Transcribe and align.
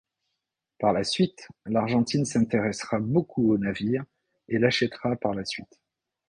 Par 0.79 0.93
la 0.93 1.03
suite, 1.03 1.47
l'Argentine 1.67 2.25
s’intéressera 2.25 2.97
beaucoup 2.99 3.53
au 3.53 3.59
navire 3.59 4.03
et 4.47 4.57
l'achètera 4.57 5.15
par 5.15 5.35
la 5.35 5.45
suite. 5.45 5.79